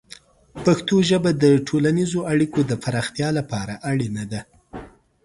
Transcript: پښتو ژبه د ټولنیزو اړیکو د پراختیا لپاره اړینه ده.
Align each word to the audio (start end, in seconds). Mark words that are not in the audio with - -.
پښتو 0.65 0.95
ژبه 1.09 1.31
د 1.43 1.45
ټولنیزو 1.67 2.19
اړیکو 2.31 2.59
د 2.69 2.71
پراختیا 2.83 3.29
لپاره 3.39 3.73
اړینه 3.91 4.23
ده. 4.31 4.41